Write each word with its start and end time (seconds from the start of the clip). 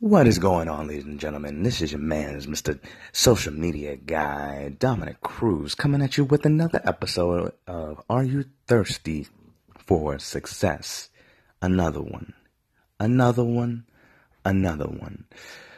What 0.00 0.26
is 0.26 0.38
going 0.38 0.66
on, 0.66 0.88
ladies 0.88 1.04
and 1.04 1.20
gentlemen? 1.20 1.62
This 1.62 1.82
is 1.82 1.92
your 1.92 2.00
man's 2.00 2.46
Mr. 2.46 2.80
Social 3.12 3.52
Media 3.52 3.96
Guy, 3.96 4.74
Dominic 4.78 5.20
Cruz, 5.20 5.74
coming 5.74 6.00
at 6.00 6.16
you 6.16 6.24
with 6.24 6.46
another 6.46 6.80
episode 6.84 7.52
of 7.66 8.00
Are 8.08 8.24
You 8.24 8.46
Thirsty 8.66 9.26
for 9.76 10.18
Success? 10.18 11.10
Another 11.60 12.00
one. 12.00 12.32
Another 12.98 13.44
one. 13.44 13.84
Another 14.42 14.86
one. 14.86 15.26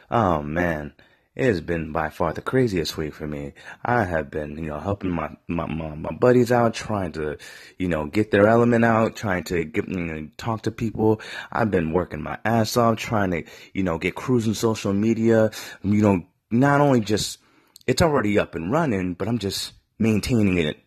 Oh 0.09 0.41
man. 0.41 0.93
It 1.35 1.45
has 1.45 1.61
been 1.61 1.91
by 1.91 2.09
far 2.09 2.31
the 2.31 2.43
craziest 2.43 2.95
week 2.95 3.15
for 3.15 3.25
me. 3.25 3.53
I 3.83 4.03
have 4.03 4.29
been, 4.29 4.55
you 4.55 4.69
know, 4.69 4.79
helping 4.79 5.09
my, 5.09 5.35
my, 5.47 5.65
my, 5.65 5.95
my 5.95 6.11
buddies 6.11 6.51
out, 6.51 6.75
trying 6.75 7.11
to, 7.13 7.37
you 7.79 7.87
know, 7.87 8.05
get 8.05 8.29
their 8.29 8.45
element 8.45 8.85
out, 8.85 9.15
trying 9.15 9.43
to 9.45 9.63
get, 9.63 9.87
you 9.87 9.99
know, 9.99 10.29
talk 10.37 10.61
to 10.63 10.71
people. 10.71 11.21
I've 11.51 11.71
been 11.71 11.91
working 11.91 12.21
my 12.21 12.37
ass 12.45 12.77
off, 12.77 12.97
trying 12.97 13.31
to, 13.31 13.43
you 13.73 13.81
know, 13.81 13.97
get 13.97 14.13
cruising 14.13 14.53
social 14.53 14.93
media, 14.93 15.49
you 15.81 16.03
know, 16.03 16.23
not 16.51 16.81
only 16.81 16.99
just, 16.99 17.39
it's 17.87 18.03
already 18.03 18.37
up 18.37 18.53
and 18.53 18.71
running, 18.71 19.15
but 19.15 19.27
I'm 19.27 19.39
just 19.39 19.73
maintaining 19.97 20.59
it 20.59 20.77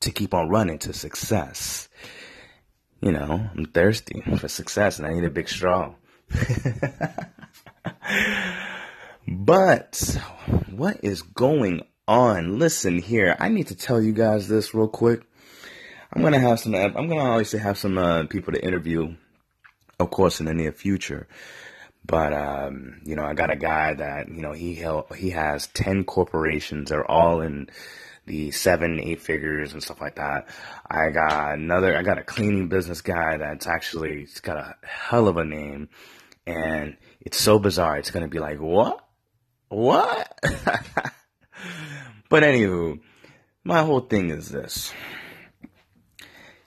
to 0.00 0.10
keep 0.10 0.34
on 0.34 0.48
running 0.48 0.80
to 0.80 0.92
success. 0.92 1.88
You 3.00 3.12
know, 3.12 3.48
I'm 3.56 3.66
thirsty 3.66 4.24
for 4.38 4.48
success 4.48 4.98
and 4.98 5.06
I 5.06 5.12
need 5.12 5.24
a 5.24 5.30
big 5.30 5.48
straw. 5.48 5.94
But 9.26 10.18
what 10.70 11.00
is 11.02 11.22
going 11.22 11.82
on? 12.06 12.58
Listen 12.58 12.98
here, 12.98 13.36
I 13.38 13.48
need 13.48 13.68
to 13.68 13.74
tell 13.74 14.00
you 14.00 14.12
guys 14.12 14.48
this 14.48 14.74
real 14.74 14.88
quick. 14.88 15.22
I'm 16.12 16.22
gonna 16.22 16.38
have 16.38 16.60
some. 16.60 16.74
I'm 16.74 16.92
gonna 16.92 17.16
obviously 17.20 17.60
have 17.60 17.78
some 17.78 17.96
uh, 17.98 18.24
people 18.24 18.52
to 18.52 18.64
interview, 18.64 19.14
of 19.98 20.10
course, 20.10 20.40
in 20.40 20.46
the 20.46 20.54
near 20.54 20.72
future. 20.72 21.26
But 22.06 22.34
um, 22.34 23.00
you 23.04 23.16
know, 23.16 23.24
I 23.24 23.32
got 23.34 23.50
a 23.50 23.56
guy 23.56 23.94
that 23.94 24.28
you 24.28 24.42
know 24.42 24.52
he 24.52 24.74
held, 24.74 25.06
he 25.16 25.30
has 25.30 25.68
ten 25.68 26.04
corporations. 26.04 26.90
They're 26.90 27.10
all 27.10 27.40
in 27.40 27.68
the 28.26 28.50
seven, 28.50 29.00
eight 29.00 29.22
figures 29.22 29.72
and 29.72 29.82
stuff 29.82 30.00
like 30.00 30.16
that. 30.16 30.48
I 30.88 31.08
got 31.10 31.54
another. 31.54 31.96
I 31.96 32.02
got 32.02 32.18
a 32.18 32.24
cleaning 32.24 32.68
business 32.68 33.00
guy 33.00 33.38
that's 33.38 33.66
actually 33.66 34.22
it's 34.22 34.40
got 34.40 34.58
a 34.58 34.76
hell 34.86 35.28
of 35.28 35.38
a 35.38 35.44
name, 35.44 35.88
and 36.46 36.96
it's 37.22 37.40
so 37.40 37.58
bizarre. 37.58 37.96
It's 37.96 38.10
gonna 38.10 38.28
be 38.28 38.38
like 38.38 38.60
what? 38.60 39.03
What? 39.74 40.38
but 42.28 42.44
anywho, 42.44 43.00
my 43.64 43.82
whole 43.82 44.02
thing 44.02 44.30
is 44.30 44.48
this. 44.48 44.92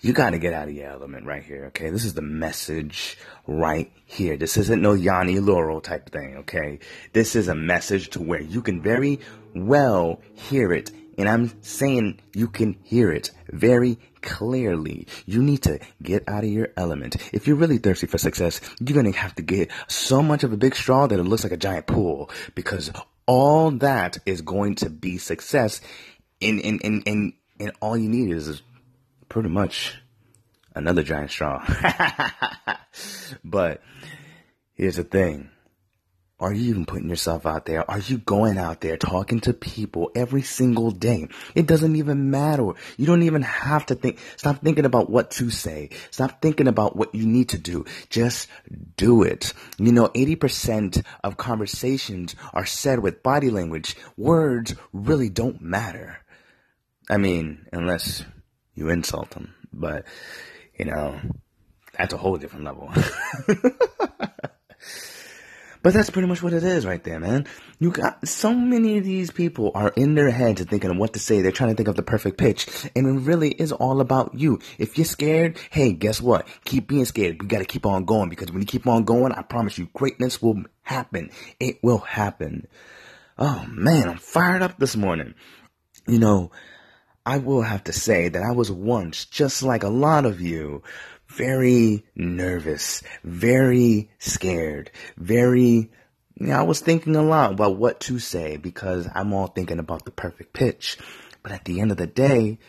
You 0.02 0.12
gotta 0.12 0.38
get 0.38 0.52
out 0.52 0.68
of 0.68 0.74
your 0.74 0.90
element 0.90 1.26
right 1.26 1.42
here, 1.42 1.68
okay? 1.68 1.90
This 1.90 2.04
is 2.04 2.16
the 2.16 2.22
message 2.22 3.18
right 3.48 3.90
here. 4.04 4.36
This 4.36 4.58
isn't 4.58 4.82
no 4.82 4.94
Yanny 4.94 5.42
Laurel 5.42 5.80
type 5.80 6.10
thing, 6.10 6.36
okay? 6.40 6.80
This 7.14 7.38
is 7.38 7.48
a 7.48 7.56
message 7.56 8.10
to 8.10 8.22
where 8.22 8.42
you 8.42 8.62
can 8.62 8.82
very 8.82 9.22
well 9.56 10.20
hear 10.34 10.74
it. 10.74 10.92
And 11.18 11.28
I'm 11.28 11.62
saying 11.64 12.20
you 12.34 12.48
can 12.48 12.78
hear 12.84 13.12
it 13.12 13.32
very 13.50 13.98
clearly. 14.22 15.08
You 15.26 15.42
need 15.42 15.64
to 15.64 15.80
get 16.02 16.24
out 16.28 16.44
of 16.44 16.50
your 16.50 16.70
element. 16.78 17.16
If 17.34 17.48
you're 17.48 17.56
really 17.56 17.80
thirsty 17.80 18.08
for 18.08 18.18
success, 18.18 18.62
you're 18.80 19.02
going 19.02 19.12
to 19.12 19.18
have 19.18 19.34
to 19.36 19.42
get 19.42 19.72
so 19.88 20.22
much 20.22 20.44
of 20.44 20.54
a 20.54 20.58
big 20.58 20.76
straw 20.76 21.08
that 21.08 21.20
it 21.20 21.24
looks 21.24 21.44
like 21.44 21.54
a 21.54 21.58
giant 21.58 21.88
pool 21.88 22.30
because 22.54 22.92
all 23.26 23.72
that 23.72 24.18
is 24.26 24.42
going 24.42 24.76
to 24.76 24.90
be 24.90 25.18
success. 25.18 25.82
And, 26.42 26.62
and, 26.62 26.82
and, 26.84 27.04
and, 27.08 27.34
and 27.60 27.72
all 27.82 27.98
you 27.98 28.10
need 28.10 28.32
is 28.32 28.62
pretty 29.28 29.50
much 29.50 29.96
another 30.76 31.02
giant 31.02 31.32
straw. 31.32 31.66
but 33.44 33.82
here's 34.76 34.98
the 34.98 35.04
thing. 35.04 35.50
Are 36.40 36.54
you 36.54 36.70
even 36.70 36.86
putting 36.86 37.10
yourself 37.10 37.48
out 37.48 37.66
there? 37.66 37.90
Are 37.90 37.98
you 37.98 38.20
going 38.20 38.60
out 38.60 38.82
there 38.82 38.96
talking 38.96 39.40
to 39.42 39.54
people 39.54 40.12
every 40.14 40.44
single 40.44 40.92
day? 40.92 41.30
It 41.56 41.66
doesn't 41.66 41.96
even 41.96 42.30
matter. 42.30 42.74
You 42.96 43.08
don't 43.08 43.24
even 43.24 43.42
have 43.42 43.88
to 43.88 43.96
think. 43.96 44.20
Stop 44.36 44.62
thinking 44.62 44.86
about 44.86 45.10
what 45.10 45.32
to 45.32 45.50
say. 45.50 45.90
Stop 46.12 46.40
thinking 46.40 46.68
about 46.68 46.96
what 46.96 47.16
you 47.16 47.26
need 47.26 47.50
to 47.50 47.58
do. 47.58 47.86
Just 48.12 48.50
do 48.98 49.24
it. 49.24 49.52
You 49.80 49.92
know, 49.92 50.10
80% 50.10 51.04
of 51.24 51.38
conversations 51.38 52.36
are 52.54 52.68
said 52.68 53.00
with 53.00 53.24
body 53.24 53.50
language. 53.50 53.96
Words 54.16 54.76
really 54.94 55.30
don't 55.30 55.60
matter. 55.60 56.20
I 57.10 57.18
mean, 57.18 57.66
unless 57.74 58.24
you 58.76 58.90
insult 58.90 59.32
them. 59.32 59.56
But, 59.74 60.06
you 60.78 60.86
know, 60.86 61.20
that's 61.98 62.14
a 62.14 62.18
whole 62.18 62.38
different 62.38 62.66
level. 62.66 62.94
But 65.88 65.94
that's 65.94 66.10
pretty 66.10 66.28
much 66.28 66.44
what 66.44 66.52
it 66.52 66.66
is 66.66 66.86
right 66.86 67.02
there, 67.02 67.18
man. 67.18 67.48
You 67.80 67.92
got 67.92 68.28
so 68.28 68.54
many 68.54 68.98
of 68.98 69.06
these 69.06 69.32
people 69.32 69.72
are 69.74 69.94
in 69.96 70.16
their 70.16 70.30
heads 70.30 70.60
and 70.60 70.70
thinking 70.70 70.92
of 70.92 70.98
what 70.98 71.14
to 71.14 71.20
say. 71.20 71.42
They're 71.42 71.54
trying 71.54 71.70
to 71.70 71.78
think 71.78 71.88
of 71.88 71.96
the 71.96 72.04
perfect 72.04 72.38
pitch. 72.38 72.68
And 72.94 73.08
it 73.08 73.22
really 73.22 73.52
is 73.52 73.72
all 73.72 74.02
about 74.02 74.38
you. 74.38 74.60
If 74.78 74.98
you're 74.98 75.06
scared, 75.06 75.58
hey, 75.70 75.94
guess 75.94 76.20
what? 76.20 76.46
Keep 76.66 76.90
being 76.90 77.06
scared. 77.06 77.42
We 77.42 77.48
gotta 77.48 77.64
keep 77.64 77.86
on 77.86 78.04
going 78.04 78.28
because 78.28 78.52
when 78.52 78.60
you 78.60 78.68
keep 78.68 78.86
on 78.86 79.06
going, 79.06 79.32
I 79.32 79.44
promise 79.44 79.78
you 79.78 79.88
greatness 79.94 80.42
will 80.42 80.62
happen. 80.82 81.30
It 81.58 81.82
will 81.82 82.00
happen. 82.00 82.68
Oh 83.38 83.66
man, 83.70 84.10
I'm 84.10 84.18
fired 84.18 84.64
up 84.64 84.78
this 84.80 84.98
morning. 84.98 85.36
You 86.06 86.20
know, 86.20 86.52
I 87.26 87.38
will 87.38 87.62
have 87.62 87.86
to 87.86 87.94
say 87.94 88.28
that 88.28 88.44
I 88.44 88.52
was 88.52 88.70
once, 88.70 89.24
just 89.24 89.64
like 89.64 89.84
a 89.84 89.90
lot 89.90 90.26
of 90.26 90.42
you, 90.42 90.84
very 91.28 92.06
nervous, 92.16 93.04
very 93.24 94.10
scared, 94.20 94.92
very, 95.18 95.92
you 96.36 96.48
know, 96.48 96.54
I 96.54 96.64
was 96.64 96.80
thinking 96.80 97.16
a 97.16 97.22
lot 97.22 97.52
about 97.54 97.78
what 97.78 98.00
to 98.02 98.20
say 98.20 98.58
because 98.58 99.08
I'm 99.14 99.34
all 99.34 99.48
thinking 99.48 99.80
about 99.80 100.06
the 100.06 100.12
perfect 100.12 100.54
pitch. 100.54 100.98
But 101.44 101.52
at 101.52 101.66
the 101.66 101.82
end 101.82 101.92
of 101.92 101.98
the 101.98 102.08
day, 102.08 102.60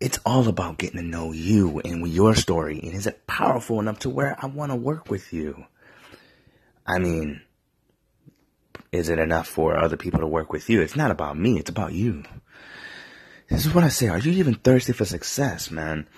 it's 0.00 0.18
all 0.26 0.48
about 0.48 0.78
getting 0.78 1.00
to 1.00 1.06
know 1.06 1.32
you 1.32 1.80
and 1.80 2.06
your 2.06 2.34
story. 2.34 2.80
And 2.82 2.94
is 2.94 3.06
it 3.06 3.26
powerful 3.26 3.80
enough 3.80 4.00
to 4.00 4.10
where 4.10 4.36
I 4.38 4.46
want 4.46 4.72
to 4.72 4.76
work 4.76 5.08
with 5.08 5.32
you? 5.32 5.64
I 6.86 6.98
mean, 6.98 7.40
is 8.92 9.08
it 9.08 9.18
enough 9.18 9.48
for 9.48 9.76
other 9.76 9.96
people 9.96 10.20
to 10.20 10.26
work 10.26 10.52
with 10.52 10.68
you? 10.68 10.80
It's 10.82 10.96
not 10.96 11.10
about 11.10 11.38
me. 11.38 11.58
It's 11.58 11.70
about 11.70 11.92
you. 11.92 12.24
This 13.48 13.64
is 13.64 13.74
what 13.74 13.84
I 13.84 13.88
say. 13.88 14.08
Are 14.08 14.18
you 14.18 14.32
even 14.32 14.54
thirsty 14.54 14.92
for 14.92 15.04
success, 15.04 15.70
man? 15.70 16.08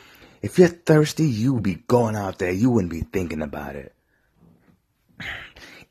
If 0.43 0.59
you're 0.59 0.69
thirsty, 0.69 1.27
you 1.27 1.55
would 1.55 1.63
be 1.63 1.77
going 1.87 2.17
out 2.17 2.39
there. 2.39 2.53
You 2.53 2.71
wouldn't 2.71 2.93
be 2.93 3.01
thinking 3.01 3.43
about 3.43 3.77
it. 3.77 3.95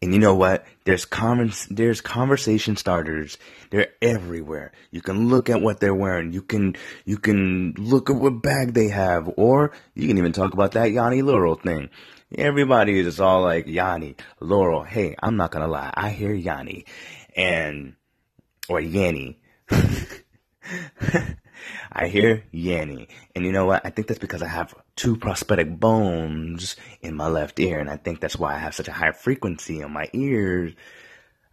And 0.02 0.14
you 0.14 0.20
know 0.20 0.36
what? 0.36 0.66
There's 0.86 1.06
convers- 1.06 1.66
there's 1.72 2.02
conversation 2.02 2.76
starters. 2.78 3.38
They're 3.72 3.90
everywhere. 4.02 4.72
You 4.92 5.02
can 5.02 5.28
look 5.28 5.50
at 5.50 5.62
what 5.62 5.80
they're 5.80 5.96
wearing. 5.96 6.34
You 6.34 6.42
can 6.44 6.76
you 7.04 7.18
can 7.18 7.74
look 7.78 8.10
at 8.10 8.16
what 8.16 8.44
bag 8.44 8.74
they 8.74 8.90
have, 8.90 9.30
or 9.38 9.72
you 9.96 10.08
can 10.08 10.18
even 10.20 10.34
talk 10.34 10.54
about 10.54 10.74
that 10.74 10.92
Yanny 10.92 11.24
Laurel 11.24 11.56
thing. 11.56 11.90
Everybody 12.38 13.00
is 13.00 13.20
all 13.20 13.42
like 13.42 13.66
Yanny 13.66 14.20
Laurel. 14.40 14.84
Hey, 14.84 15.16
I'm 15.22 15.36
not 15.36 15.52
gonna 15.52 15.68
lie. 15.68 15.92
I 15.96 16.10
hear 16.12 16.36
Yanny, 16.36 16.86
and 17.36 17.96
or 18.70 18.80
Yanny. 18.80 19.38
I 21.98 22.10
hear 22.10 22.44
Yanny. 22.54 23.08
And 23.36 23.44
you 23.44 23.52
know 23.52 23.66
what? 23.66 23.84
I 23.84 23.90
think 23.90 24.08
that's 24.08 24.20
because 24.20 24.44
I 24.44 24.48
have 24.48 24.76
two 24.96 25.18
prosthetic 25.18 25.80
bones 25.80 26.76
in 27.02 27.16
my 27.16 27.28
left 27.28 27.60
ear. 27.60 27.80
And 27.80 27.90
I 27.90 27.98
think 27.98 28.20
that's 28.20 28.38
why 28.38 28.54
I 28.54 28.60
have 28.60 28.76
such 28.76 28.88
a 28.88 28.92
high 28.94 29.14
frequency 29.14 29.82
on 29.82 29.92
my 29.92 30.08
ears. 30.14 30.76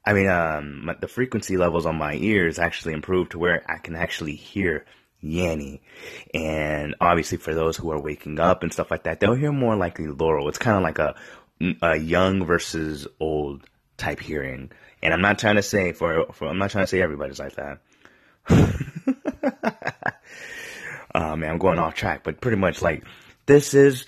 I 0.05 0.13
mean, 0.13 0.29
um, 0.29 0.95
the 1.01 1.09
frequency 1.09 1.57
levels 1.57 1.87
on 1.87 1.97
my 1.97 2.13
ears 2.13 2.59
actually 2.59 2.93
improved 2.93 3.31
to 3.31 3.39
where 3.39 3.65
I 3.67 3.79
can 3.79 3.97
actually 3.97 4.35
hear 4.35 4.85
Yanny. 5.25 5.81
And 6.35 6.95
obviously 7.01 7.39
for 7.39 7.55
those 7.55 7.79
who 7.79 7.91
are 7.91 8.01
waking 8.01 8.39
up 8.39 8.63
and 8.63 8.71
stuff 8.71 8.91
like 8.91 9.05
that, 9.05 9.21
they'll 9.21 9.33
hear 9.33 9.51
more 9.51 9.77
likely 9.77 10.09
Laurel. 10.09 10.51
It's 10.51 10.59
kind 10.59 10.77
of 10.77 10.83
like 10.83 10.99
a, 10.99 11.15
a 11.81 11.97
young 11.97 12.45
versus 12.45 13.09
old 13.19 13.63
type 13.97 14.21
hearing. 14.21 14.73
And 15.03 15.15
I'm 15.15 15.23
not 15.23 15.39
trying 15.39 15.57
to 15.57 15.63
say 15.63 15.93
for, 15.93 16.27
for 16.35 16.49
I'm 16.49 16.59
not 16.59 16.71
trying 16.71 16.85
to 16.85 16.89
say 16.89 17.01
everybody's 17.01 17.39
like 17.39 17.57
that. 17.57 17.79
uh, 21.15 21.37
man, 21.37 21.51
I'm 21.51 21.59
going 21.59 21.79
off 21.79 21.95
track, 21.95 22.23
but 22.25 22.41
pretty 22.41 22.57
much 22.57 22.83
like 22.83 23.05
this 23.47 23.75
is 23.75 24.07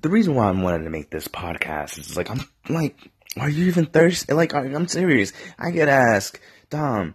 the 0.00 0.08
reason 0.08 0.34
why 0.34 0.48
I'm 0.48 0.62
wanting 0.62 0.84
to 0.84 0.90
make 0.90 1.10
this 1.10 1.28
podcast 1.28 1.98
is 1.98 2.16
like 2.16 2.30
I'm 2.30 2.40
like, 2.68 2.96
are 3.38 3.48
you 3.48 3.66
even 3.66 3.86
thirsty? 3.86 4.32
Like 4.32 4.54
I'm 4.54 4.88
serious. 4.88 5.32
I 5.58 5.70
get 5.70 5.88
asked, 5.88 6.38
Dom, 6.70 7.14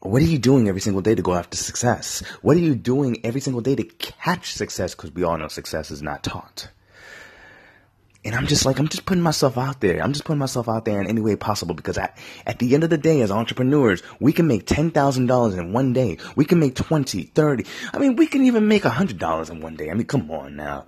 what 0.00 0.22
are 0.22 0.26
you 0.26 0.38
doing 0.38 0.68
every 0.68 0.80
single 0.80 1.02
day 1.02 1.14
to 1.14 1.22
go 1.22 1.34
after 1.34 1.56
success? 1.56 2.22
What 2.42 2.56
are 2.56 2.60
you 2.60 2.74
doing 2.74 3.20
every 3.24 3.40
single 3.40 3.60
day 3.60 3.76
to 3.76 3.84
catch 3.84 4.54
success? 4.54 4.94
Because 4.94 5.12
we 5.12 5.24
all 5.24 5.36
know 5.36 5.48
success 5.48 5.90
is 5.90 6.02
not 6.02 6.22
taught. 6.24 6.68
And 8.22 8.34
I'm 8.34 8.46
just 8.46 8.66
like, 8.66 8.78
I'm 8.78 8.88
just 8.88 9.06
putting 9.06 9.22
myself 9.22 9.56
out 9.56 9.80
there. 9.80 10.02
I'm 10.02 10.12
just 10.12 10.24
putting 10.24 10.38
myself 10.38 10.68
out 10.68 10.84
there 10.84 11.00
in 11.00 11.06
any 11.06 11.22
way 11.22 11.36
possible 11.36 11.74
because 11.74 11.96
I, 11.96 12.12
at 12.44 12.58
the 12.58 12.74
end 12.74 12.84
of 12.84 12.90
the 12.90 12.98
day, 12.98 13.22
as 13.22 13.30
entrepreneurs, 13.30 14.02
we 14.20 14.34
can 14.34 14.46
make 14.46 14.66
$10,000 14.66 15.58
in 15.58 15.72
one 15.72 15.94
day. 15.94 16.18
We 16.36 16.44
can 16.44 16.58
make 16.58 16.74
20, 16.74 17.22
30. 17.22 17.64
I 17.94 17.98
mean, 17.98 18.16
we 18.16 18.26
can 18.26 18.44
even 18.44 18.68
make 18.68 18.82
$100 18.82 19.50
in 19.50 19.60
one 19.60 19.76
day. 19.76 19.90
I 19.90 19.94
mean, 19.94 20.06
come 20.06 20.30
on 20.30 20.54
now. 20.54 20.84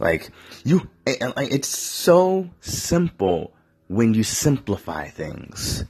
Like, 0.00 0.30
you, 0.64 0.88
it's 1.06 1.68
so 1.68 2.50
simple 2.60 3.52
when 3.86 4.14
you 4.14 4.24
simplify 4.24 5.08
things? 5.08 5.84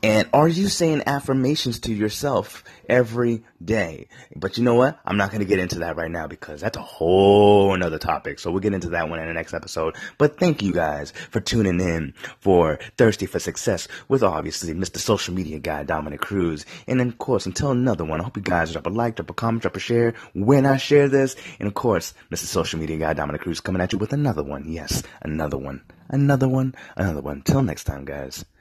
And 0.00 0.28
are 0.32 0.46
you 0.46 0.68
saying 0.68 1.02
affirmations 1.06 1.80
to 1.80 1.92
yourself 1.92 2.62
every 2.88 3.42
day? 3.64 4.06
But 4.36 4.56
you 4.56 4.62
know 4.62 4.76
what? 4.76 4.96
I'm 5.04 5.16
not 5.16 5.30
going 5.30 5.40
to 5.40 5.46
get 5.46 5.58
into 5.58 5.80
that 5.80 5.96
right 5.96 6.10
now 6.10 6.28
because 6.28 6.60
that's 6.60 6.76
a 6.76 6.82
whole 6.82 7.74
another 7.74 7.98
topic. 7.98 8.38
So 8.38 8.52
we'll 8.52 8.60
get 8.60 8.74
into 8.74 8.90
that 8.90 9.08
one 9.08 9.18
in 9.18 9.26
the 9.26 9.34
next 9.34 9.54
episode. 9.54 9.96
But 10.16 10.38
thank 10.38 10.62
you 10.62 10.72
guys 10.72 11.10
for 11.10 11.40
tuning 11.40 11.80
in 11.80 12.14
for 12.38 12.78
Thirsty 12.96 13.26
for 13.26 13.40
Success 13.40 13.88
with 14.06 14.22
obviously 14.22 14.72
Mr. 14.72 14.98
Social 14.98 15.34
Media 15.34 15.58
Guy 15.58 15.82
Dominic 15.82 16.20
Cruz. 16.20 16.64
And 16.86 17.00
of 17.00 17.18
course, 17.18 17.46
until 17.46 17.72
another 17.72 18.04
one, 18.04 18.20
I 18.20 18.24
hope 18.24 18.36
you 18.36 18.42
guys 18.44 18.70
drop 18.70 18.86
a 18.86 18.90
like, 18.90 19.16
drop 19.16 19.30
a 19.30 19.34
comment, 19.34 19.62
drop 19.62 19.74
a 19.74 19.80
share 19.80 20.14
when 20.32 20.64
I 20.64 20.76
share 20.76 21.08
this. 21.08 21.34
And 21.58 21.66
of 21.66 21.74
course, 21.74 22.14
Mr. 22.30 22.44
Social 22.44 22.78
Media 22.78 22.98
Guy 22.98 23.14
Dominic 23.14 23.40
Cruz 23.40 23.60
coming 23.60 23.82
at 23.82 23.92
you 23.92 23.98
with 23.98 24.12
another 24.12 24.44
one. 24.44 24.64
Yes, 24.68 25.02
another 25.22 25.58
one, 25.58 25.82
another 26.08 26.46
one, 26.46 26.76
another 26.96 27.20
one. 27.20 27.42
Till 27.42 27.62
next 27.62 27.82
time, 27.82 28.04
guys. 28.04 28.44